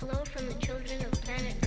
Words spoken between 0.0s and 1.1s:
Hello from the children